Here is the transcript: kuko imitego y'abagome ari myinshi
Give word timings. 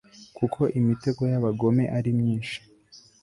kuko 0.37 0.59
imitego 0.79 1.21
y'abagome 1.31 1.83
ari 1.97 2.11
myinshi 2.19 2.57